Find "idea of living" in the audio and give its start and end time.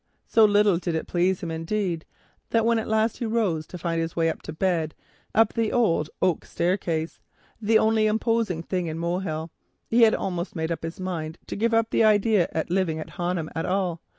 12.03-12.97